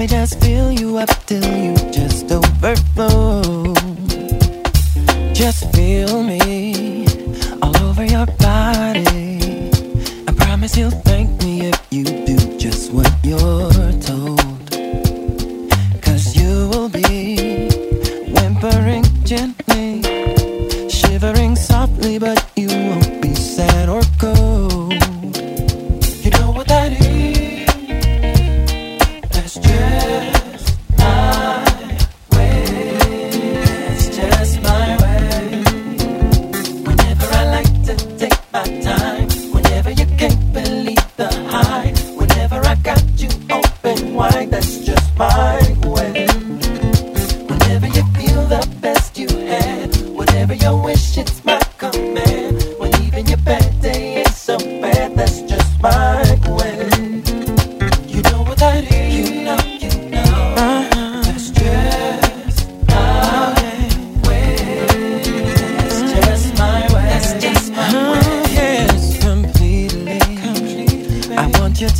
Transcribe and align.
me 0.00 0.06
just 0.06 0.40
fill 0.40 0.72
you 0.72 0.96
up 0.96 1.10
till 1.26 1.44
you 1.44 1.74
just 1.92 2.32
overflow. 2.32 3.74
Just 5.34 5.70
feel 5.74 6.22
me 6.22 7.04
all 7.60 7.76
over 7.82 8.06
your 8.06 8.24
body. 8.24 9.68
I 10.26 10.32
promise 10.38 10.74
you'll. 10.78 11.09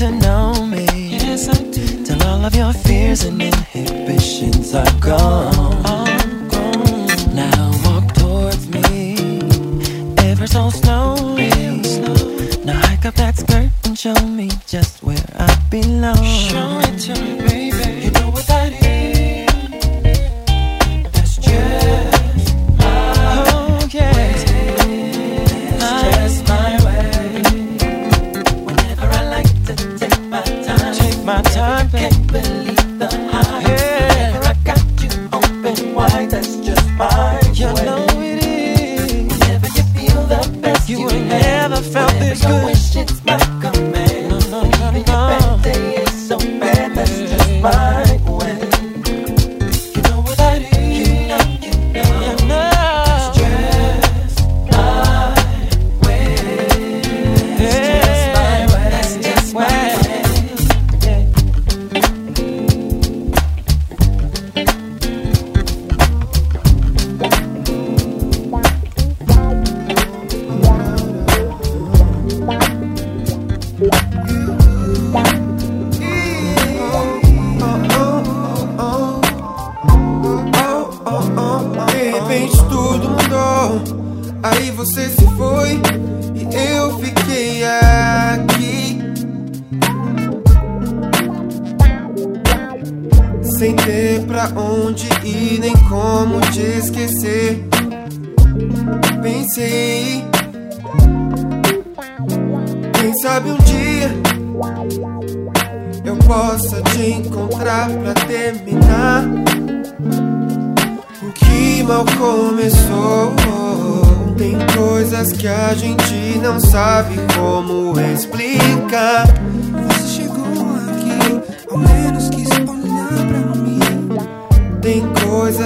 To 0.00 0.10
know 0.12 0.64
me. 0.64 0.86
Yes, 1.10 1.46
I 1.50 1.62
do. 1.72 2.04
Till 2.06 2.22
all 2.22 2.42
of 2.46 2.54
your 2.54 2.72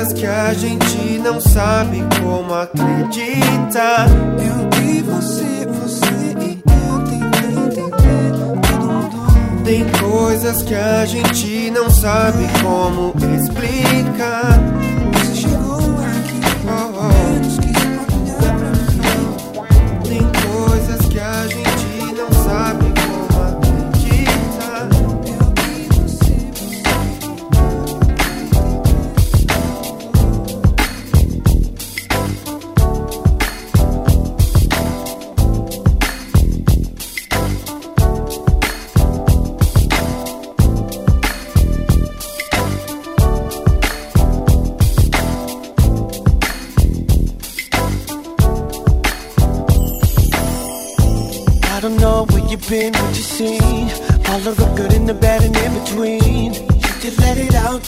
coisas 0.04 0.12
que 0.12 0.26
a 0.26 0.52
gente 0.52 1.18
não 1.18 1.40
sabe 1.40 2.02
como 2.20 2.54
acreditar. 2.54 4.06
Eu 4.38 4.82
e 4.82 5.00
você, 5.00 5.66
você 5.66 6.04
e 6.40 6.62
eu 6.88 7.04
tentei 7.04 7.64
entender. 7.64 8.32
Tudo 8.68 8.92
mudou. 8.92 9.64
Tem 9.64 9.84
coisas 9.98 10.62
que 10.62 10.74
a 10.74 11.06
gente 11.06 11.70
não 11.70 11.88
sabe 11.90 12.44
como 12.62 13.14
explicar. 13.34 14.83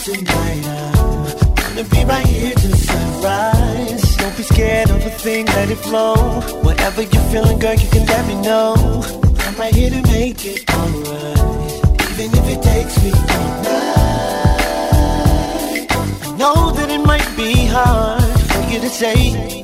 Tonight. 0.07 0.63
I'm 0.65 1.75
gonna 1.75 1.83
be 1.89 2.05
right 2.05 2.25
here 2.25 2.55
till 2.55 2.71
sunrise. 2.71 4.15
Don't 4.15 4.37
be 4.37 4.43
scared 4.43 4.89
of 4.89 5.05
a 5.05 5.09
thing, 5.09 5.45
let 5.47 5.69
it 5.69 5.79
flow. 5.79 6.15
Whatever 6.63 7.01
you're 7.01 7.27
feeling, 7.31 7.59
girl, 7.59 7.73
you 7.73 7.89
can 7.89 8.05
let 8.05 8.25
me 8.25 8.35
know. 8.41 8.75
I'm 9.45 9.55
right 9.55 9.75
here 9.75 9.89
to 9.89 10.01
make 10.03 10.45
it 10.45 10.63
alright. 10.71 11.81
Even 12.09 12.29
if 12.39 12.45
it 12.55 12.61
takes 12.63 13.03
me 13.03 13.11
all 13.11 13.51
night. 13.67 13.87
I 16.25 16.37
know 16.39 16.71
that 16.71 16.89
it 16.89 17.03
might 17.05 17.29
be 17.35 17.65
hard 17.65 18.23
for 18.51 18.61
you 18.71 18.79
to 18.79 18.89
say. 18.89 19.61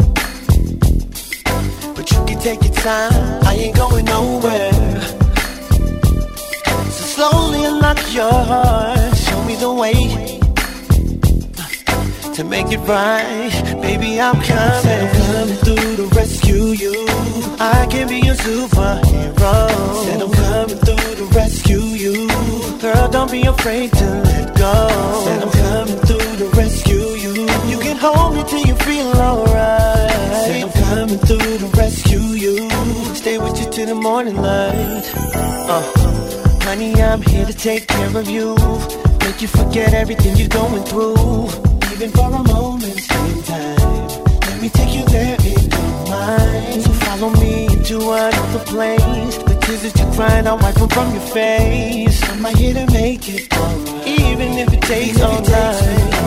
But 1.96 2.12
you 2.12 2.20
can 2.28 2.40
take 2.40 2.62
your 2.64 2.74
time, 2.74 3.14
I 3.46 3.54
ain't 3.64 3.78
going 3.78 4.06
nowhere. 4.06 5.02
So 6.96 7.04
slowly 7.16 7.64
unlock 7.64 8.00
your 8.14 8.38
heart, 8.52 9.13
show 9.34 9.44
me 9.46 9.56
the 9.56 9.74
way 9.74 9.94
to 12.36 12.44
make 12.44 12.70
it 12.72 12.82
right. 12.96 13.54
Baby, 13.82 14.22
I'm 14.22 14.40
coming. 14.42 15.00
I'm 15.02 15.12
coming 15.24 15.60
through 15.66 15.96
to 16.00 16.06
rescue 16.20 16.66
you. 16.84 16.96
I 17.60 17.88
can 17.90 18.08
be 18.08 18.20
your 18.28 18.36
superhero. 18.36 19.56
Said 20.06 20.22
I'm 20.26 20.34
coming 20.46 20.80
through 20.86 21.16
to 21.20 21.26
rescue 21.40 21.86
you. 22.04 22.16
Girl, 22.80 23.08
don't 23.10 23.32
be 23.32 23.44
afraid 23.44 23.92
to 23.94 24.08
let 24.30 24.46
go. 24.66 24.76
Said 25.26 25.42
I'm 25.46 25.54
coming 25.66 26.00
through 26.08 26.34
to 26.42 26.48
rescue 26.62 27.08
you. 27.26 27.34
You 27.72 27.80
can 27.86 27.98
hold 27.98 28.36
me 28.36 28.44
till 28.44 28.66
you 28.70 28.76
feel 28.88 29.12
alright. 29.30 30.12
Said 30.46 30.64
I'm 30.66 30.74
coming 30.84 31.22
through 31.28 31.58
to 31.64 31.68
rescue 31.82 32.28
you. 32.46 32.56
Stay 33.22 33.38
with 33.38 33.56
you 33.60 33.68
till 33.72 33.88
the 33.88 33.96
morning 33.96 34.38
light. 34.38 35.06
Uh, 35.74 35.84
honey, 36.66 36.94
I'm 37.02 37.22
here 37.22 37.46
to 37.46 37.54
take 37.54 37.88
care 37.88 38.18
of 38.18 38.30
you. 38.30 39.03
Make 39.24 39.42
you 39.42 39.48
forget 39.48 39.94
everything 39.94 40.36
you're 40.38 40.48
going 40.50 40.84
through. 40.84 41.48
Even 41.94 42.10
for 42.12 42.28
a 42.28 42.44
moment 42.44 42.84
in 42.84 43.44
time. 43.44 44.08
Let 44.42 44.62
me 44.62 44.70
take 44.70 44.94
you 44.94 45.06
there 45.06 45.38
in 45.40 45.70
your 45.72 46.10
mind. 46.10 46.82
So 46.84 46.92
follow 47.06 47.30
me 47.32 47.66
into 47.66 47.98
another 48.12 48.64
place. 48.66 49.38
The 49.38 49.56
tears 49.62 49.82
that 49.84 49.98
you're 50.00 50.14
crying, 50.14 50.48
I'll 50.48 50.58
wipe 50.58 50.76
them 50.76 50.90
from 50.90 51.12
your 51.14 51.22
face. 51.22 52.22
I'm 52.30 52.44
here 52.56 52.74
to 52.74 52.86
make 52.92 53.28
it 53.30 53.56
alright. 53.58 54.08
Even 54.08 54.58
if 54.58 54.74
it 54.74 54.82
takes 54.82 55.22
all 55.22 55.42
night. 55.42 56.24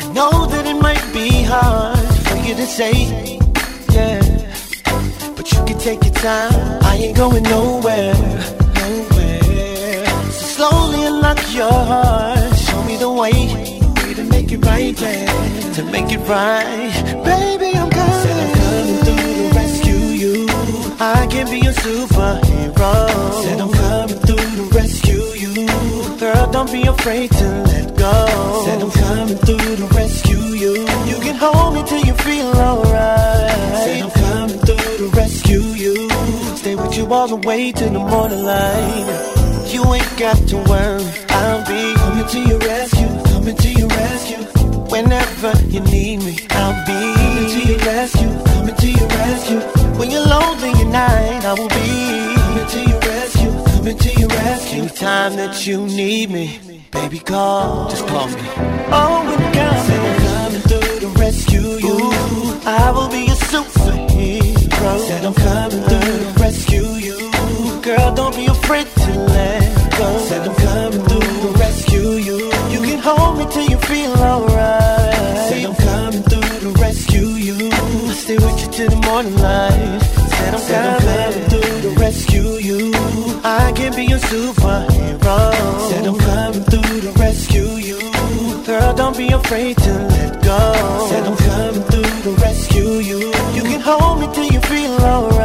I 0.00 0.12
know 0.14 0.46
that 0.46 0.66
it 0.66 0.80
might 0.80 1.04
be 1.12 1.42
hard 1.42 1.98
for 2.26 2.36
you 2.38 2.54
to 2.54 2.66
say, 2.66 3.38
yeah. 3.92 4.22
But 5.36 5.52
you 5.52 5.64
can 5.66 5.78
take 5.78 6.02
your 6.04 6.14
time. 6.14 6.82
I 6.84 6.96
ain't 6.96 7.16
going 7.16 7.42
nowhere, 7.42 8.14
slowly 10.56 11.04
unlock 11.04 11.40
your 11.54 11.78
heart. 11.90 12.56
Show 12.56 12.82
me 12.84 12.96
the 12.96 13.10
way, 13.10 13.36
way 14.00 14.14
to 14.14 14.24
make 14.24 14.50
it 14.52 14.64
right, 14.64 14.98
yeah. 15.00 15.72
To 15.76 15.82
make 15.94 16.10
it 16.16 16.22
right, 16.34 16.94
baby, 17.30 17.68
I'm 17.80 17.90
coming. 17.90 18.22
Said 18.24 18.38
I'm 18.44 18.52
coming 18.62 18.98
through 19.04 19.34
to 19.40 19.54
rescue 19.60 20.04
you. 20.22 20.34
I 20.98 21.26
can 21.32 21.46
be 21.52 21.58
your 21.66 21.76
superhero. 21.84 22.92
Said 23.44 23.60
I'm 23.64 23.72
coming 23.82 24.20
through 24.26 24.50
to 24.58 24.64
rescue 24.78 25.26
you. 25.44 25.54
Girl, 26.18 26.44
don't 26.50 26.72
be 26.72 26.82
afraid 26.94 27.30
to 27.40 27.48
let 27.70 27.86
go. 27.96 28.16
Said 28.66 28.80
I'm 28.84 28.90
coming 29.04 29.38
through 29.46 29.76
to 29.80 29.86
rescue 30.00 30.44
you. 30.62 30.74
You 31.10 31.18
can 31.26 31.36
hold 31.44 31.74
me 31.74 31.82
till 31.90 32.02
you 32.08 32.14
feel 32.26 32.50
alright. 32.68 33.50
Said 33.84 34.02
I'm 34.06 34.14
coming 34.24 34.60
through 34.66 34.96
to 35.02 35.06
rescue 35.20 35.66
you. 35.84 36.08
Stay 36.56 36.74
with 36.74 36.96
you 36.96 37.04
all 37.12 37.28
the 37.28 37.40
way 37.48 37.72
to 37.72 37.84
the 37.84 37.98
morning 37.98 38.42
light. 38.42 39.35
You 39.76 39.84
ain't 39.92 40.16
got 40.16 40.38
to 40.48 40.56
worry. 40.72 41.04
I'll 41.28 41.60
be 41.66 41.92
coming 42.00 42.26
to 42.26 42.40
your 42.48 42.58
rescue. 42.60 43.08
Coming 43.30 43.56
to 43.56 43.70
your 43.72 43.88
rescue. 43.88 44.42
Whenever 44.88 45.52
you 45.68 45.80
need 45.80 46.22
me, 46.22 46.38
I'll 46.48 46.80
be 46.86 46.98
coming 47.20 47.48
to 47.54 47.60
your 47.68 47.78
rescue. 47.80 48.32
Coming 48.54 48.74
to 48.74 48.90
your 48.90 49.06
rescue. 49.06 49.60
When 49.98 50.10
you're 50.10 50.26
lonely 50.26 50.70
at 50.70 50.86
night, 50.86 51.44
I 51.44 51.52
will 51.52 51.68
be 51.68 51.88
coming 52.40 52.68
to 52.74 52.80
your 52.88 53.00
rescue. 53.00 53.52
Coming 53.76 53.98
to 53.98 54.10
your 54.18 54.28
rescue. 54.30 54.80
Anytime 54.80 55.36
that 55.36 55.66
you 55.66 55.84
need 55.84 56.30
me, 56.30 56.58
baby, 56.90 57.18
call. 57.18 57.90
Just 57.90 58.06
call 58.06 58.28
me. 58.28 58.34
Oh, 58.88 59.20
come, 59.52 59.90
I'm 60.06 60.16
coming 60.24 60.62
through 60.70 61.00
to 61.00 61.08
rescue 61.20 61.60
you. 61.86 61.98
I 62.64 62.90
will 62.92 63.10
be 63.10 63.26
your 63.26 63.36
superhero. 63.52 64.98
Said 65.06 65.22
I'm 65.22 65.34
coming 65.34 65.82
through. 65.82 66.05
Girl, 67.86 68.12
don't 68.16 68.34
be 68.34 68.46
afraid 68.46 68.84
to 68.84 69.12
let 69.14 69.92
go. 69.96 70.18
Said 70.26 70.48
I'm 70.48 70.56
coming 70.56 71.06
through 71.06 71.20
to 71.20 71.56
rescue 71.56 72.10
you. 72.28 72.38
You 72.68 72.80
can 72.80 72.98
hold 72.98 73.38
me 73.38 73.46
till 73.48 73.62
you 73.62 73.78
feel 73.78 74.10
alright. 74.10 75.14
Said 75.46 75.64
I'm 75.66 75.76
coming 75.76 76.22
through 76.24 76.58
to 76.64 76.80
rescue 76.82 77.28
you. 77.46 77.70
I'll 77.70 78.08
stay 78.10 78.38
with 78.38 78.60
you 78.60 78.68
till 78.72 78.90
the 78.90 78.96
morning 79.06 79.36
light. 79.36 80.00
Said 80.02 80.54
I'm, 80.54 80.66
coming 80.66 81.48
through 81.48 81.82
to 81.82 81.90
rescue 82.00 82.50
you. 82.58 82.90
I 83.44 83.72
can 83.76 83.94
be 83.94 84.06
your 84.06 84.18
superhero. 84.18 85.38
Said 85.88 86.08
I'm 86.08 86.18
coming 86.18 86.64
through 86.64 87.00
to 87.02 87.12
rescue 87.20 87.70
you. 87.88 88.00
Girl, 88.66 88.94
don't 88.94 89.16
be 89.16 89.28
afraid 89.28 89.76
to 89.76 89.92
let 89.92 90.42
go. 90.42 91.06
Said 91.08 91.24
I'm 91.24 91.36
coming 91.36 91.84
through 91.84 92.22
to 92.24 92.30
rescue 92.42 92.94
you. 93.10 93.32
You 93.54 93.62
can 93.62 93.80
hold 93.80 94.18
me 94.18 94.26
till 94.34 94.50
you 94.50 94.60
feel 94.62 94.90
alright. 95.02 95.35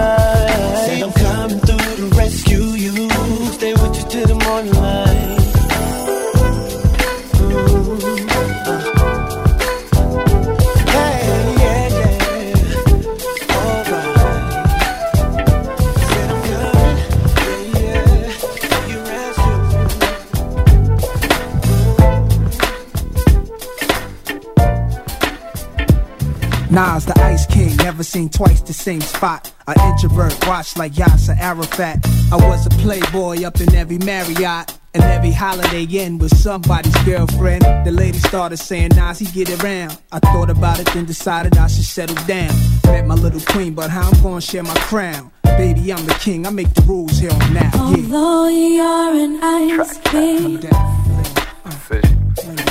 Nas, 26.71 27.06
the 27.06 27.19
Ice 27.21 27.45
King, 27.47 27.75
never 27.78 28.01
seen 28.01 28.30
twice 28.30 28.61
the 28.61 28.71
same 28.73 29.01
spot. 29.01 29.51
An 29.68 29.75
introvert, 29.92 30.33
watch 30.47 30.78
like 30.78 30.94
Yasser 30.94 31.37
Arafat. 31.37 31.99
I 32.31 32.37
was 32.37 32.66
a 32.66 32.69
playboy 32.69 33.44
up 33.44 33.59
in 33.59 33.75
every 33.75 33.97
Marriott. 33.97 34.78
And 34.94 35.04
every 35.04 35.31
holiday 35.31 35.83
inn 35.83 36.18
with 36.18 36.35
somebody's 36.35 36.95
girlfriend. 37.06 37.63
The 37.85 37.92
lady 37.92 38.18
started 38.19 38.57
saying, 38.57 38.92
Nas, 38.95 39.19
he 39.19 39.25
get 39.25 39.63
around. 39.63 39.97
I 40.11 40.19
thought 40.19 40.49
about 40.49 40.80
it, 40.81 40.87
then 40.87 41.06
decided 41.06 41.57
I 41.57 41.68
should 41.68 41.85
settle 41.85 42.16
down. 42.25 42.54
Met 42.85 43.07
my 43.07 43.16
little 43.16 43.40
queen, 43.40 43.73
but 43.73 43.90
how 43.90 44.09
I'm 44.09 44.21
gonna 44.21 44.42
share 44.42 44.63
my 44.63 44.75
crown? 44.75 45.31
Baby, 45.44 45.94
I'm 45.94 46.06
the 46.06 46.13
king, 46.16 46.45
I 46.45 46.49
make 46.49 46.73
the 46.73 46.81
rules 46.81 47.19
here 47.19 47.31
on 47.31 47.54
now. 47.54 47.71
Yeah. 47.73 47.81
Although 47.81 48.47
you're 48.49 49.13
an 49.25 49.40
ice 49.42 49.97
king, 49.99 50.66
uh, 50.66 51.01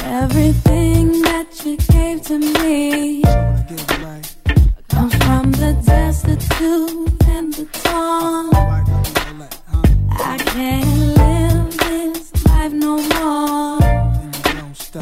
everything 0.05 1.23
that 1.23 1.63
you 1.65 1.77
gave 1.79 2.21
to 2.23 2.39
me 2.39 3.23
from 5.51 5.61
the 5.61 5.73
destitute 5.85 7.25
and 7.29 7.53
the 7.55 7.65
torn. 7.83 8.51
I 10.11 10.39
can't 10.39 11.17
live 11.17 11.79
this 11.79 12.47
life 12.47 12.73
no 12.73 12.97
more. 12.97 13.81
Just 14.73 14.97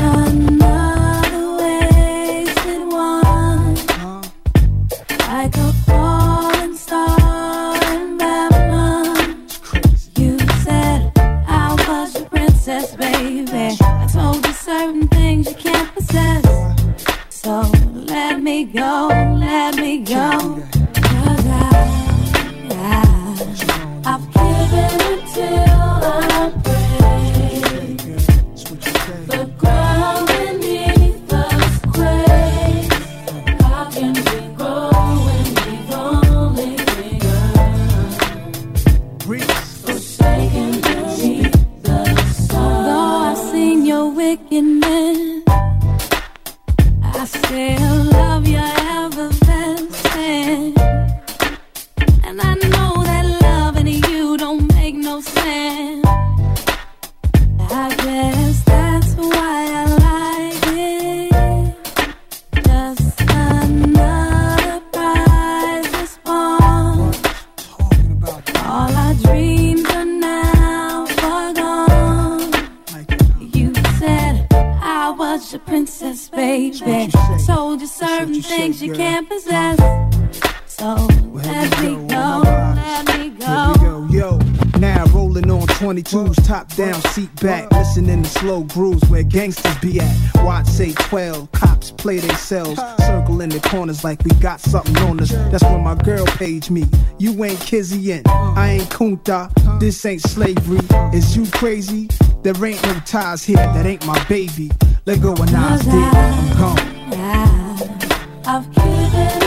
another 0.00 1.56
wasted 1.58 2.82
one. 2.88 3.74
Like 5.28 5.56
a 5.56 5.72
falling 5.86 6.74
star 6.74 7.76
in 7.94 8.18
Babylon. 8.18 9.46
You 10.16 10.38
said 10.64 11.12
I 11.16 11.74
was 11.88 12.14
your 12.14 12.28
princess, 12.28 12.94
baby. 12.96 13.76
I 13.80 14.08
told 14.12 14.46
you 14.46 14.52
certain 14.52 15.08
things 15.08 15.48
you 15.48 15.54
can't 15.56 15.94
possess. 15.94 16.44
So 17.30 17.62
me 18.56 18.64
go, 18.64 19.08
let 19.38 19.76
me 19.76 19.98
go. 19.98 20.30
'Cause 20.94 21.46
I, 21.46 21.76
I, 22.70 23.02
I've 24.12 24.26
given 24.32 25.00
until 25.12 25.64
I 25.70 25.75
22s, 85.86 86.44
top 86.44 86.66
down, 86.74 87.00
seat 87.12 87.32
back, 87.40 87.70
listening 87.70 88.24
to 88.24 88.28
slow 88.28 88.64
grooves 88.64 89.08
where 89.08 89.22
gangsters 89.22 89.78
be 89.78 90.00
at. 90.00 90.16
Watch 90.42 90.66
say 90.66 90.92
12, 90.92 91.52
cops 91.52 91.92
play 91.92 92.18
themselves, 92.18 92.80
circle 92.98 93.40
in 93.40 93.50
the 93.50 93.60
corners 93.60 94.02
like 94.02 94.20
we 94.24 94.32
got 94.40 94.58
something 94.58 94.96
on 94.98 95.20
us. 95.20 95.30
That's 95.30 95.62
when 95.62 95.84
my 95.84 95.94
girl 95.94 96.26
page 96.26 96.70
me. 96.70 96.86
You 97.20 97.44
ain't 97.44 97.60
Kizzy 97.60 98.10
in, 98.10 98.22
I 98.26 98.78
ain't 98.80 98.90
Kunta, 98.90 99.48
this 99.78 100.04
ain't 100.04 100.22
slavery. 100.22 100.80
Is 101.16 101.36
you 101.36 101.46
crazy? 101.52 102.08
There 102.42 102.64
ain't 102.64 102.82
no 102.82 102.94
ties 103.06 103.44
here, 103.44 103.56
that 103.56 103.86
ain't 103.86 104.04
my 104.06 104.22
baby. 104.24 104.72
Let 105.04 105.22
go 105.22 105.34
of 105.34 105.52
Nas, 105.52 105.82
dick, 105.82 105.94
I'm 105.94 106.58
gone. 106.58 106.96
I've 108.44 108.74
given 108.74 109.45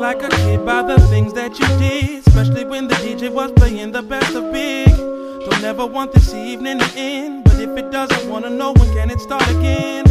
like 0.00 0.22
a 0.22 0.28
kid 0.30 0.64
by 0.64 0.82
the 0.82 0.98
things 1.08 1.34
that 1.34 1.58
you 1.58 1.66
did, 1.78 2.26
especially 2.26 2.64
when 2.64 2.88
the 2.88 2.94
DJ 2.94 3.30
was 3.30 3.52
playing 3.52 3.92
the 3.92 4.00
best 4.00 4.34
of 4.34 4.50
big. 4.50 4.88
Don't 4.88 5.62
ever 5.62 5.84
want 5.84 6.12
this 6.12 6.32
evening 6.32 6.78
to 6.78 6.90
end, 6.96 7.44
but 7.44 7.60
if 7.60 7.68
it 7.76 7.90
doesn't 7.90 8.30
wanna 8.30 8.48
know 8.48 8.72
when 8.72 8.90
can 8.94 9.10
it 9.10 9.20
start 9.20 9.46
again? 9.50 10.04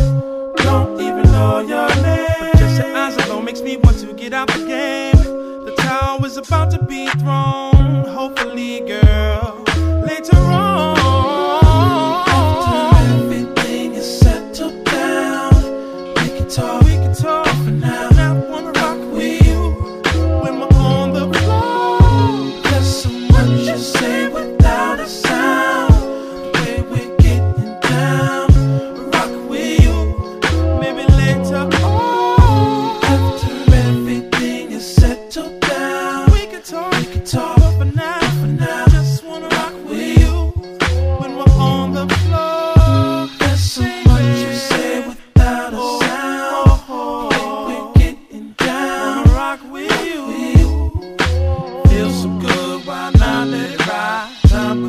Don't 0.58 1.02
even 1.02 1.24
know 1.32 1.60
your 1.62 1.90
name, 2.04 2.28
but 2.40 2.58
just 2.58 2.78
your 2.78 2.96
eyes 2.96 3.18
alone 3.26 3.46
makes 3.46 3.62
me 3.62 3.78
want 3.78 3.98
to 4.00 4.14
get 4.14 4.32
out 4.32 4.48
the 4.50 4.64
game. 4.68 5.66
The 5.66 5.74
tower 5.78 6.24
is 6.24 6.38
about 6.38 6.70
to 6.72 6.84
be 6.86 7.08
thrown, 7.22 8.06
hopefully, 8.06 8.82
girl. 8.82 9.09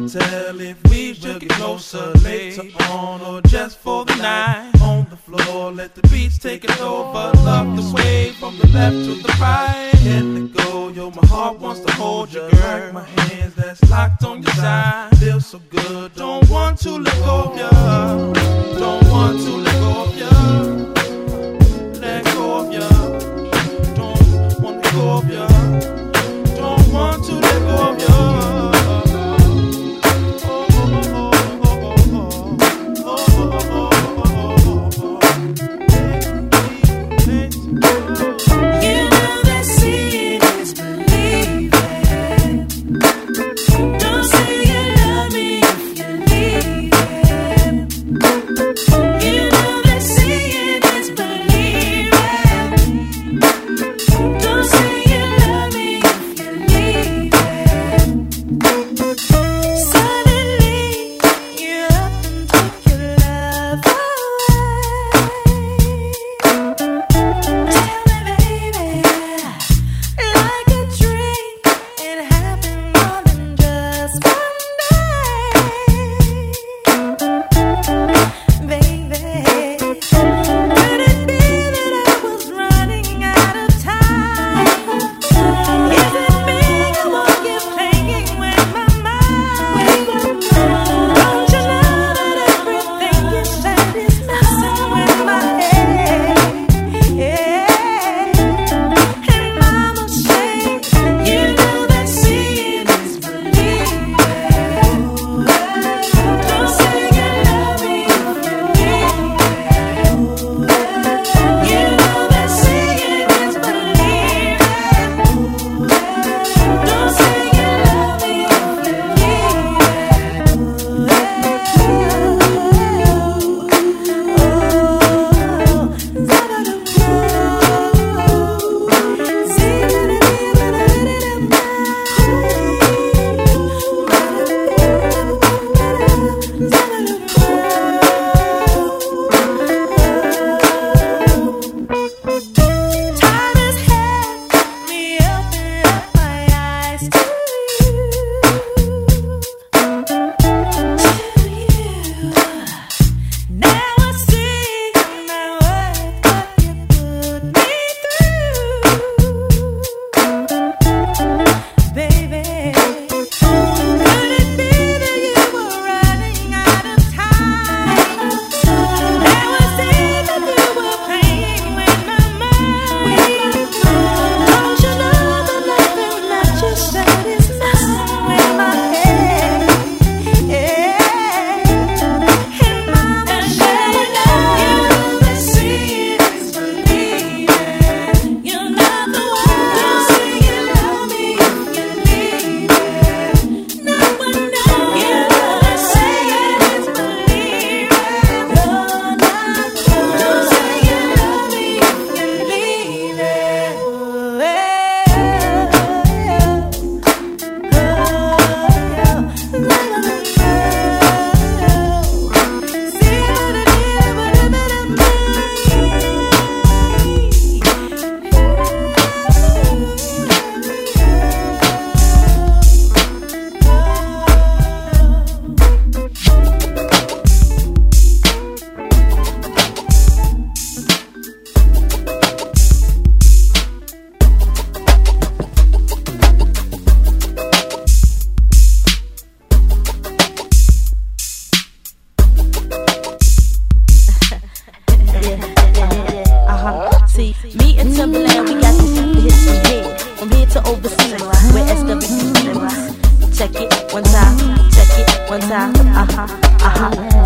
could 0.01 0.21
tell 0.21 0.61
if 0.61 0.83
we 0.89 1.15
should 1.15 1.41
get 1.41 1.51
closer 1.51 2.13
later 2.23 2.63
on 2.91 3.21
or 3.23 3.43
just 3.43 3.79
for 3.79 4.05
the 4.05 4.15
night. 4.17 4.73
On 4.81 5.07
the 5.11 5.17
floor, 5.17 5.73
let 5.73 5.95
the 5.95 6.03
beats 6.09 6.39
take 6.39 6.65
it 6.65 6.81
over. 6.81 7.37
Love 7.45 7.77
the 7.77 7.95
way 7.95 8.31
from 8.33 8.57
the 8.59 8.69
left 8.69 8.97
to 8.97 9.15
the 9.15 9.37
right. 9.41 9.93
Let 10.05 10.25
it 10.25 10.53
go, 10.57 10.89
yo, 10.89 11.11
my 11.11 11.27
heart 11.27 11.59
wants 11.59 11.81
to 11.81 11.93
hold 11.93 12.33
you, 12.33 12.49
girl. 12.51 12.93
My 12.93 13.05
hands 13.05 13.55
that's 13.55 13.83
locked 13.91 14.25
on 14.25 14.43
your 14.43 14.53
side. 14.53 15.17
Feel 15.19 15.41
so 15.41 15.61
good, 15.71 16.15
don't 16.15 16.49
want 16.49 16.79
to 16.81 16.91
let 16.91 17.19
go 17.19 17.45
of 17.45 17.59
ya. 17.59 17.71
Don't 18.79 19.09
want 19.11 19.39
to 19.41 19.51
let 19.57 19.75
go 19.81 20.03
of 20.05 20.17
ya. 20.17 20.31
Let 22.01 22.25
go 22.25 22.59
of 22.61 22.73
ya. 22.73 22.89
Don't 23.95 24.61
want 24.61 24.85
to 24.85 24.93
go 24.93 25.19
of 25.19 25.31
ya. 25.31 25.50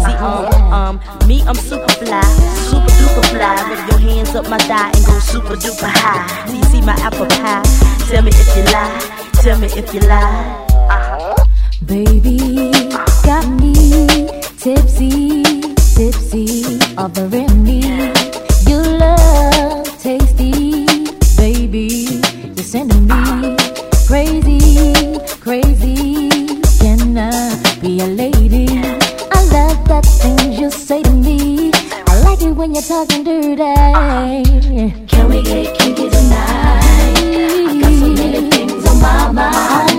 easy 0.05 0.17
on. 0.19 0.49
Oh. 0.53 0.73
Um, 0.73 1.01
me, 1.27 1.43
I'm 1.43 1.55
super 1.55 1.89
fly, 1.89 2.23
super 2.69 2.87
duper 2.87 3.25
fly. 3.31 3.55
Rub 3.69 3.89
your 3.91 3.99
hands 3.99 4.35
up 4.35 4.49
my 4.49 4.59
thigh 4.59 4.91
and 4.95 5.07
go 5.07 5.19
super 5.19 5.57
duper 5.57 5.89
high. 5.89 6.47
Do 6.47 6.57
you 6.57 6.65
see 6.65 6.81
my 6.81 6.95
apple 6.95 7.27
pie? 7.27 7.63
Tell 8.09 8.23
me 8.23 8.31
if 8.35 8.57
you 8.57 8.65
lie, 8.65 9.31
tell 9.43 9.59
me 9.59 9.67
if 9.67 9.95
you 9.95 10.01
lie. 10.01 11.47
Baby, 11.87 12.71
got 13.25 13.47
me 13.49 13.75
tipsy, 14.59 15.43
tipsy, 15.95 16.79
offering 16.97 17.63
me 17.63 17.81
your 18.67 18.85
love, 18.99 19.87
tasty. 20.01 20.87
Baby, 21.37 22.21
you're 22.55 22.65
sending 22.65 23.07
me 23.07 23.57
crazy, 24.07 25.19
crazy. 25.41 26.31
Can 26.79 27.19
I 27.19 27.79
be 27.81 28.01
a 28.01 28.07
lady? 28.07 28.34
say 30.85 31.03
to 31.03 31.13
me, 31.13 31.71
I 32.07 32.21
like 32.25 32.43
it 32.43 32.53
when 32.53 32.75
you're 32.75 32.83
talking 32.83 33.25
dirty. 33.25 33.57
Can 35.07 35.29
we 35.31 35.43
get 35.43 35.79
kinky 35.79 36.11
tonight? 36.11 37.17
I 37.17 37.79
got 37.81 37.93
so 38.01 38.09
many 38.13 38.51
things 38.51 38.87
on 38.87 39.01
my 39.01 39.33
mind. 39.33 39.94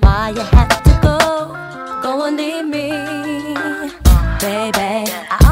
why 0.00 0.30
you 0.30 0.40
have 0.40 0.82
to 0.84 0.90
go, 1.02 1.18
go 2.02 2.24
and 2.26 2.36
leave 2.36 2.64
me, 2.66 2.90
baby. 4.40 5.10
I 5.30 5.51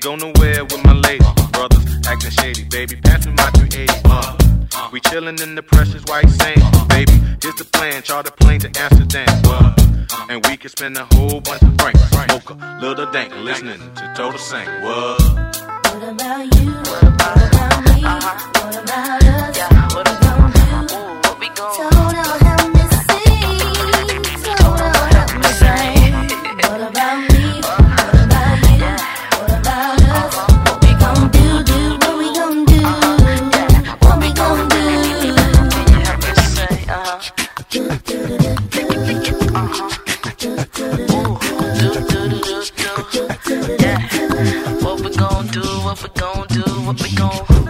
can't 0.00 0.20
go 0.20 0.26
nowhere 0.32 0.64
with 0.64 0.84
my 0.84 0.92
lady. 0.92 1.24
Brothers 1.52 1.84
acting 2.06 2.30
shady, 2.30 2.64
baby. 2.64 2.96
passing 2.96 3.34
my 3.34 3.50
380. 3.50 3.92
Uh, 4.04 4.88
we 4.92 5.00
chillin' 5.00 5.40
in 5.42 5.54
the 5.54 5.62
precious 5.62 6.02
white 6.04 6.28
sand, 6.28 6.62
baby. 6.88 7.12
Here's 7.42 7.54
the 7.56 7.68
plan, 7.72 8.02
charter 8.02 8.30
plane 8.30 8.60
to 8.60 8.70
Amsterdam. 8.80 9.28
Uh, 9.44 9.74
and 10.28 10.44
we 10.46 10.56
can 10.56 10.70
spend 10.70 10.96
a 10.96 11.06
whole 11.14 11.40
bunch 11.40 11.62
of 11.62 11.74
francs. 11.80 12.00
Mocha, 12.28 12.78
little 12.80 13.10
dank, 13.10 13.34
listening 13.36 13.80
to 13.94 14.14
Total 14.16 14.38
Sank. 14.38 14.68
What? 14.84 15.20
What 15.20 16.08
about 16.08 16.54
you? 16.56 16.70
What 16.72 17.02
about, 17.02 17.84
me? 17.84 18.02
What 18.02 18.76
about 18.82 19.24
us? 19.24 19.56
Yeah, 19.56 19.88
what, 19.94 20.08
what 20.08 20.50
we 20.54 20.60
gon' 20.70 20.86
do? 20.86 20.96
What 21.28 21.40
we 21.40 21.48
gon' 21.48 21.99
what 46.90 46.98
they 46.98 47.69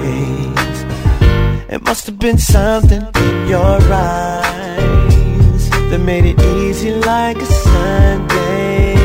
face. 0.00 0.84
It 1.68 1.82
must 1.82 2.06
have 2.06 2.18
been 2.18 2.38
something 2.38 3.02
in 3.02 3.48
your 3.48 3.78
eyes 3.92 5.70
that 5.90 6.00
made 6.00 6.24
it 6.24 6.40
easy 6.58 6.92
like 6.92 7.36
a 7.36 7.46
Sunday. 7.46 8.96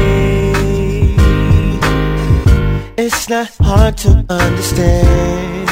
It's 2.97 3.29
not 3.29 3.49
hard 3.59 3.97
to 3.97 4.25
understand. 4.29 5.69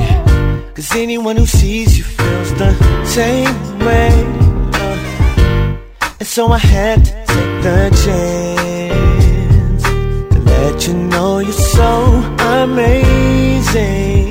Yeah. 0.00 0.72
Cause 0.74 0.94
anyone 0.96 1.36
who 1.36 1.46
sees 1.46 1.96
you 1.98 2.04
feels 2.04 2.54
the 2.54 2.72
same 3.04 3.78
way. 3.78 4.10
Uh, 4.74 5.76
and 6.18 6.28
so 6.28 6.48
I 6.48 6.58
had 6.58 7.04
to 7.04 7.12
take 7.12 7.62
the 7.62 7.90
chance. 8.04 8.69
Oh, 11.40 11.42
you're 11.42 11.52
so 11.52 11.90
amazing. 12.60 14.28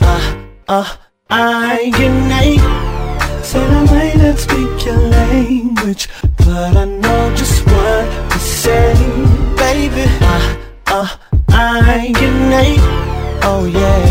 Ah, 0.00 0.36
uh, 0.66 0.80
uh, 0.80 0.96
I 1.28 1.92
innate. 2.00 2.64
Say 3.44 3.60
I 3.60 3.84
way 3.92 4.14
not 4.16 4.38
speak 4.38 4.86
your 4.86 4.96
language, 4.96 6.08
but 6.38 6.74
I 6.74 6.86
know 6.86 7.34
just 7.36 7.66
what 7.66 8.30
to 8.30 8.38
say, 8.38 8.94
baby. 9.60 10.06
Ah, 10.22 10.56
uh, 10.86 11.08
I 11.50 12.14
innate. 12.16 12.80
Oh 13.44 13.66
yeah. 13.68 14.08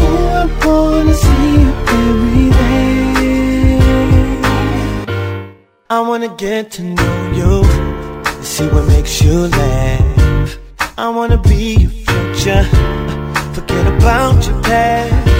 Oh, 0.00 0.32
I 0.40 0.46
wanna 0.64 1.12
see 1.12 1.52
you 1.60 1.70
every 2.00 2.48
day. 2.56 3.04
I 5.90 6.00
wanna 6.00 6.34
get 6.38 6.70
to 6.76 6.82
know 6.84 7.16
you, 7.38 7.52
see 8.42 8.66
what 8.68 8.86
makes 8.86 9.20
you 9.20 9.48
laugh. 9.48 10.07
I 11.00 11.08
wanna 11.10 11.38
be 11.38 11.76
your 11.76 11.90
future. 11.90 12.64
Forget 13.54 13.86
about 13.86 14.44
your 14.44 14.60
past. 14.62 15.30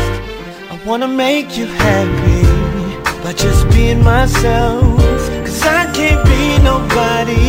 I 0.71 0.81
wanna 0.87 1.09
make 1.09 1.59
you 1.59 1.67
happy 1.67 2.43
by 3.25 3.33
just 3.33 3.69
being 3.71 4.05
myself. 4.05 4.99
Cause 5.45 5.63
I 5.67 5.91
can't 5.93 6.25
be 6.31 6.59
nobody 6.63 7.43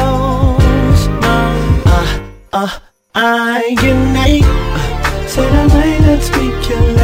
else. 0.00 1.06
No. 1.24 1.82
Uh, 1.84 2.18
uh, 2.54 2.78
I 3.14 3.74
can. 3.80 4.16
Uh, 4.16 5.28
so 5.28 5.42
the 5.42 5.74
way 5.76 5.98
that 6.06 6.22
speak 6.22 6.70
your 6.70 6.95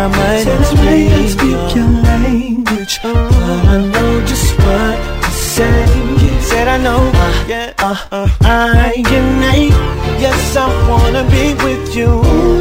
I 0.00 0.06
might 0.08 0.46
not 0.46 0.64
speak 1.28 1.76
your 1.76 1.90
language, 2.08 3.00
but 3.02 3.16
I 3.74 3.76
know 3.92 4.26
just 4.26 4.58
what 4.58 4.96
to 5.24 5.30
say. 5.30 5.86
Said 6.40 6.68
I 6.68 6.78
know, 6.78 7.12
yeah, 7.46 7.74
uh, 7.78 8.08
uh, 8.10 8.28
I. 8.40 9.90
Yes, 10.20 10.56
I 10.56 10.66
wanna 10.88 11.24
be 11.30 11.54
with 11.64 11.96
you. 11.96 12.59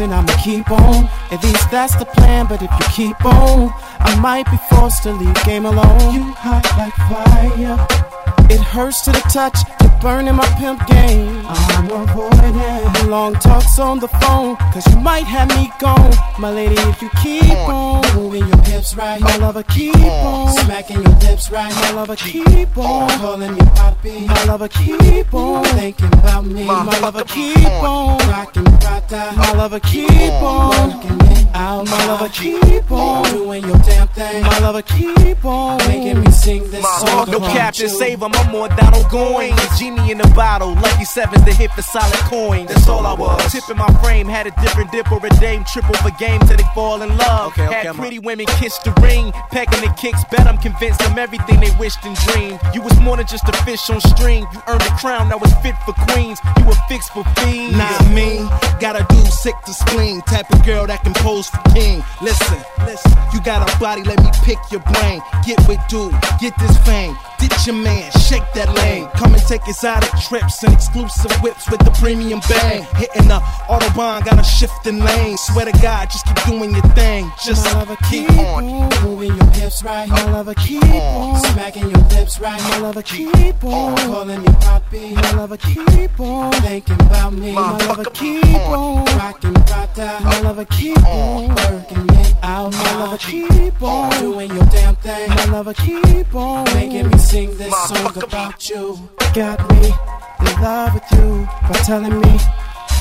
And 0.00 0.14
I'ma 0.14 0.34
keep 0.42 0.70
on. 0.70 1.08
At 1.30 1.42
least 1.42 1.70
that's 1.70 1.96
the 1.96 2.04
plan. 2.04 2.46
But 2.46 2.62
if 2.62 2.70
you 2.70 2.86
keep 2.92 3.24
on, 3.24 3.72
I 4.00 4.18
might 4.20 4.50
be 4.50 4.58
forced 4.70 5.02
to 5.04 5.12
leave 5.12 5.34
game 5.44 5.66
alone. 5.66 6.14
You 6.14 6.32
hot 6.32 6.64
like 6.76 6.94
fire. 7.08 8.17
It 8.50 8.60
hurts 8.60 9.02
to 9.02 9.12
the 9.12 9.20
touch, 9.32 9.58
you're 9.80 10.00
burning 10.00 10.36
my 10.36 10.46
pimp 10.58 10.86
game. 10.86 11.42
I'm 11.46 11.90
avoiding 11.90 13.08
long 13.08 13.34
talks 13.34 13.78
on 13.78 14.00
the 14.00 14.08
phone, 14.08 14.56
cause 14.72 14.86
you 14.92 15.00
might 15.00 15.24
have 15.24 15.48
me 15.48 15.70
gone. 15.80 16.12
My 16.38 16.50
lady, 16.50 16.76
if 16.76 17.00
you 17.02 17.10
keep 17.22 17.52
on. 17.68 18.02
moving 18.14 18.46
your 18.46 18.62
hips 18.62 18.94
right, 18.94 19.20
my 19.20 19.36
lover, 19.36 19.62
keep 19.62 19.96
on. 19.96 20.52
smacking 20.64 21.02
your 21.02 21.16
lips 21.20 21.50
right, 21.50 21.74
my 21.74 21.90
lover, 21.92 22.16
keep 22.16 22.76
on. 22.76 23.08
calling 23.18 23.52
me 23.52 23.60
poppy, 23.74 24.26
my 24.26 24.44
lover, 24.44 24.68
keep 24.68 25.32
on. 25.34 25.64
thinking 25.64 26.12
about 26.14 26.44
me, 26.44 26.64
my 26.64 26.98
lover, 27.00 27.24
keep 27.24 27.66
on 27.66 28.18
rocking 28.28 28.64
Prada, 29.08 29.36
my 29.36 29.52
lover, 29.52 29.80
keep 29.80 30.10
on 30.10 30.90
working 30.90 31.26
it 31.32 31.46
out, 31.54 31.86
my 31.86 32.06
lover, 32.06 32.28
keep 32.28 32.90
on 32.90 33.24
doing 33.30 33.64
your 33.64 33.78
damn 33.78 34.08
thing, 34.08 34.42
my 34.42 34.58
lover, 34.58 34.82
keep 34.82 35.44
on. 35.44 35.78
making 35.88 36.20
me 36.20 36.30
sing 36.30 36.70
this 36.70 36.84
song. 37.00 37.30
No 37.30 37.38
about 37.38 37.50
Captain, 37.50 37.88
save 37.88 38.22
him, 38.22 38.32
I'm 38.38 38.52
more 38.52 38.68
Donald 38.68 39.08
Goin. 39.10 39.52
Genie 39.78 40.10
in 40.10 40.18
the 40.18 40.30
bottle, 40.34 40.74
lucky 40.74 41.04
sevens 41.04 41.44
to 41.44 41.52
hit 41.52 41.70
for 41.72 41.82
solid 41.82 42.22
coin. 42.30 42.66
That's 42.66 42.88
all 42.88 43.06
I 43.06 43.14
was. 43.14 43.52
Tip 43.52 43.68
in 43.68 43.76
my 43.76 43.92
frame, 44.02 44.26
had 44.26 44.46
a 44.46 44.52
different 44.62 44.90
dip 44.92 45.10
or 45.10 45.24
a 45.24 45.30
dame, 45.40 45.64
triple 45.64 45.94
for 45.96 46.10
game 46.18 46.40
till 46.40 46.56
they 46.56 46.68
fall 46.74 47.02
in 47.02 47.16
love. 47.16 47.52
Okay, 47.52 47.66
okay, 47.66 47.74
had 47.74 47.86
I'm 47.86 47.96
pretty 47.96 48.18
women 48.18 48.46
kiss 48.58 48.78
the 48.78 48.92
ring, 49.02 49.32
pecking 49.50 49.80
the 49.80 49.92
kicks, 49.98 50.24
bet 50.30 50.46
I'm 50.46 50.58
convinced 50.58 51.00
them 51.00 51.18
everything 51.18 51.60
they 51.60 51.70
wished 51.78 52.04
and 52.04 52.16
dreamed. 52.16 52.60
You 52.74 52.82
was 52.82 52.98
more 53.00 53.16
than 53.16 53.26
just 53.26 53.48
a 53.48 53.52
fish 53.64 53.90
on 53.90 54.00
string, 54.00 54.46
you 54.52 54.60
earned 54.68 54.82
a 54.82 54.94
crown 54.96 55.28
that 55.30 55.40
was 55.40 55.52
fit 55.62 55.74
for 55.84 55.94
queens. 56.10 56.40
You 56.58 56.66
were 56.66 56.78
fixed 56.88 57.12
for 57.12 57.24
fiends. 57.42 57.76
Not 57.76 58.10
me, 58.10 58.38
gotta 58.80 59.04
do 59.08 59.20
sick 59.26 59.54
to 59.66 59.72
spleen. 59.72 60.22
Type 60.22 60.50
of 60.52 60.64
girl 60.64 60.86
that 60.86 61.02
can 61.02 61.14
pose 61.14 61.48
for 61.48 61.62
king. 61.74 62.02
Listen, 62.22 62.58
listen, 62.86 63.12
you 63.32 63.40
got 63.42 63.62
a 63.62 63.78
body, 63.78 64.02
let 64.02 64.22
me 64.22 64.30
pick 64.42 64.58
your 64.70 64.80
brain. 64.80 65.20
Get 65.46 65.58
with 65.68 65.80
dude, 65.88 66.14
get 66.40 66.54
this 66.58 66.76
fame. 66.86 67.16
Ditch 67.38 67.66
your 67.66 67.76
man, 67.76 68.10
shake 68.28 68.44
that 68.52 68.68
lane. 68.76 69.08
Come 69.16 69.32
and 69.32 69.42
take 69.42 69.66
exotic 69.66 70.10
trips 70.20 70.62
and 70.62 70.72
exclusive 70.74 71.32
whips 71.42 71.68
with 71.70 71.80
the 71.80 71.90
premium 71.92 72.40
bang. 72.48 72.84
Hitting 73.00 73.28
the 73.28 73.40
autobahn, 73.72 74.24
got 74.24 74.38
a 74.38 74.44
shifting 74.44 75.00
lane. 75.00 75.36
Swear 75.38 75.64
to 75.64 75.72
God, 75.80 76.10
just 76.10 76.26
keep 76.26 76.38
doing 76.44 76.72
your 76.72 76.88
thing. 76.92 77.30
Just 77.42 77.64
my 77.64 77.80
lover, 77.80 77.96
keep 78.10 78.28
keep 78.28 78.38
on. 78.38 78.64
moving 79.02 79.34
your 79.34 79.50
hips 79.52 79.82
right. 79.82 80.08
My 80.08 80.24
lover, 80.30 80.54
keep 80.54 80.84
on 80.84 81.40
smacking 81.52 81.88
your 81.90 82.04
lips 82.14 82.38
right. 82.40 82.60
My 82.60 82.78
lover, 82.78 83.02
keep 83.02 83.64
on 83.64 83.96
calling 83.96 84.42
me 84.42 84.52
poppy. 84.60 85.14
My 85.14 85.32
lover, 85.32 85.56
keep 85.56 86.20
on 86.20 86.52
thinking 86.62 87.00
about 87.00 87.32
me. 87.32 87.52
My 87.52 87.76
lover, 87.86 88.04
keep 88.10 88.44
on 88.44 89.04
rocking 89.16 89.54
Prada. 89.54 90.18
Uh, 90.18 90.20
my 90.22 90.40
lover, 90.40 90.64
keep 90.66 91.02
on 91.04 91.48
working 91.48 92.06
it 92.10 92.36
out. 92.42 92.72
My 92.72 92.94
lover, 92.98 93.18
keep 93.18 93.82
on 93.82 94.10
doing 94.20 94.50
your 94.50 94.66
damn 94.66 94.96
thing. 94.96 95.30
My 95.30 95.44
lover, 95.46 95.74
keep 95.74 96.34
on 96.34 96.64
making 96.74 97.08
me 97.08 97.18
sing 97.18 97.56
this 97.56 97.74
song 97.88 98.17
about 98.22 98.68
you. 98.68 98.98
Got 99.34 99.60
me 99.70 99.92
in 100.40 100.62
love 100.62 100.94
with 100.94 101.04
you 101.12 101.48
by 101.68 101.78
telling 101.84 102.20
me 102.20 102.38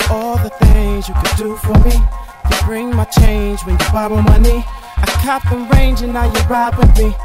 all 0.10 0.38
the 0.38 0.50
things 0.50 1.08
you 1.08 1.14
could 1.16 1.38
do 1.38 1.56
for 1.58 1.78
me. 1.80 1.94
You 2.50 2.58
bring 2.66 2.96
my 2.96 3.06
change 3.06 3.62
when 3.62 3.78
you 3.80 3.86
borrow 3.92 4.22
money. 4.22 4.64
I 4.98 5.06
cop 5.24 5.44
the 5.50 5.58
range 5.76 6.02
and 6.02 6.14
now 6.14 6.26
you 6.26 6.40
ride 6.48 6.78
with 6.78 6.98
me. 6.98 7.16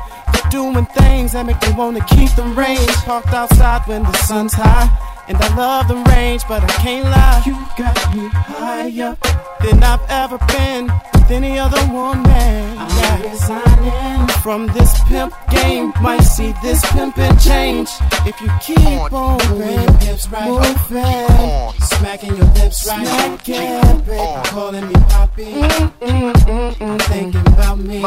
Doing 0.52 0.84
things 0.84 1.32
that 1.32 1.46
make 1.46 1.60
me 1.62 1.72
wanna 1.72 2.04
keep 2.04 2.30
the 2.36 2.42
range. 2.42 2.94
Parked 3.06 3.32
outside 3.32 3.88
when 3.88 4.02
the 4.02 4.12
sun's 4.28 4.52
high. 4.52 4.86
And 5.26 5.38
I 5.38 5.56
love 5.56 5.88
the 5.88 5.96
range, 6.12 6.42
but 6.46 6.62
I 6.62 6.66
can't 6.84 7.06
lie. 7.06 7.42
You 7.46 7.54
got 7.78 8.14
me 8.14 8.28
higher 8.28 9.16
than 9.62 9.82
I've 9.82 10.04
ever 10.10 10.36
been 10.52 10.92
with 11.14 11.30
any 11.30 11.58
other 11.58 11.80
woman. 11.90 12.76
I'm 12.76 13.22
resigning 13.22 14.28
from 14.42 14.66
this 14.68 14.92
pimp 15.04 15.32
game. 15.50 15.92
Might 16.02 16.20
see 16.20 16.52
this 16.62 16.84
pimpin' 16.86 17.40
change 17.40 17.88
if 18.26 18.38
you 18.40 18.50
keep 18.60 19.12
on 19.12 19.38
moving 19.48 19.80
your 19.80 19.92
hips 20.00 20.28
right, 20.28 20.48
moving, 20.48 21.80
smacking 21.80 22.36
your 22.36 22.46
lips 22.58 22.86
right, 22.88 23.06
smacking, 23.06 24.00
baby, 24.00 24.48
calling 24.48 24.86
me 24.86 24.94
poppy, 25.08 25.44
mm, 25.44 25.92
mm, 26.00 26.32
mm, 26.32 26.74
mm, 26.74 27.02
thinking 27.02 27.46
about 27.48 27.78
me, 27.78 28.02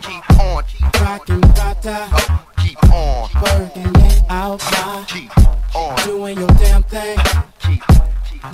keep 0.00 0.40
on, 0.40 0.64
rocking 1.02 1.40
Prada, 1.40 2.08
keep 2.58 2.82
on, 2.84 3.28
working 3.42 3.92
it 4.06 4.22
out, 4.28 4.60
my, 4.72 5.04
keep 5.08 5.30
on, 5.74 5.96
doing 6.06 6.38
your 6.38 6.48
damn 6.62 6.82
thing. 6.84 7.18
keep, 7.60 7.82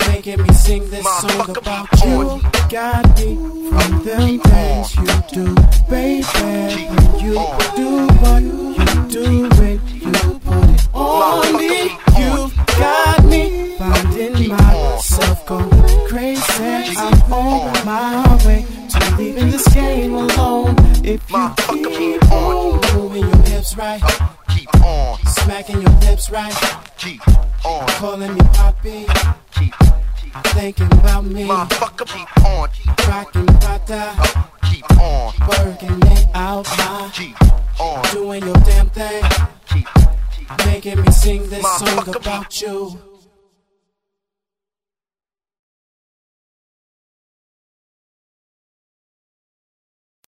Making 0.07 0.43
me 0.43 0.53
sing 0.53 0.89
this 0.89 1.03
song 1.21 1.49
about 1.57 1.87
you. 2.05 2.41
Got 2.69 3.05
me 3.17 3.35
from 3.69 4.03
them 4.03 4.39
things 4.39 4.95
you 4.95 5.07
do, 5.33 5.55
baby. 5.89 6.23
When 6.39 7.19
you 7.23 7.33
do 7.75 7.89
what 8.21 8.43
you 8.43 8.89
do, 9.09 9.49
when 9.57 9.77
you 9.87 10.39
put 10.45 10.69
it 10.69 10.89
on 10.93 11.57
me, 11.57 11.97
you 12.19 12.51
got 12.77 13.25
me 13.25 13.75
finding 13.77 14.47
myself 14.49 15.45
going 15.47 16.07
crazy. 16.07 16.95
I'm 16.97 17.33
on. 17.33 17.85
my 17.85 18.45
way 18.45 18.78
leaving 19.19 19.51
this 19.51 19.67
game 19.73 20.13
alone. 20.13 20.75
If 21.03 21.29
you 21.29 21.89
keep 21.89 22.31
on 22.31 22.79
moving 22.95 23.27
your 23.27 23.43
hips 23.43 23.75
right, 23.75 24.01
keep 24.55 24.73
on, 24.83 25.19
smacking 25.25 25.81
your 25.81 25.91
lips 25.99 26.29
right. 26.29 26.55
Keep 26.97 27.21
on. 27.65 27.87
Calling 27.99 28.33
me 28.33 28.39
Poppy. 28.53 29.05
Keep, 29.55 29.75
Thinking 30.55 30.91
about 30.93 31.25
me. 31.25 31.43
motherfucker, 31.45 32.07
keep 32.07 32.45
on. 32.45 32.69
Rockin' 33.09 33.45
Prada. 33.45 34.03
Keep 34.71 34.89
on. 34.99 35.33
Working 35.49 35.99
it 36.11 36.27
out 36.33 36.65
my. 36.77 37.11
Keep 37.13 37.35
on. 37.79 38.03
Doing 38.13 38.43
your 38.45 38.55
damn 38.69 38.89
thing. 38.89 39.23
Keep, 39.69 39.87
Making 40.65 41.01
me 41.01 41.11
sing 41.11 41.49
this 41.49 41.65
song 41.77 42.15
about 42.15 42.61
you. 42.61 43.08